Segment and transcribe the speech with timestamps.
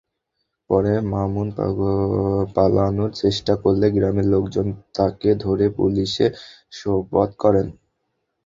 [0.69, 1.47] পরে মামুন
[2.55, 6.25] পালানোর চেষ্টা করলে গ্রামের লোকজন তাঁকে ধরে পুলিশে
[6.73, 7.67] সোপর্দ করেন।